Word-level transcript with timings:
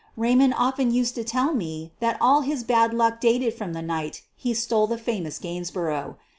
Raymond 0.17 0.55
often 0.57 0.89
used 0.89 1.13
to 1.13 1.23
tell 1.23 1.53
me 1.53 1.93
that 1.99 2.17
all 2.19 2.41
his 2.41 2.63
bad 2.63 2.91
luck 2.91 3.19
dated 3.21 3.53
from 3.53 3.73
the 3.73 3.83
night 3.83 4.23
he 4.35 4.51
stole 4.51 4.87
the 4.87 4.97
famous 4.97 5.37
Gains 5.37 5.69
borough. 5.69 6.17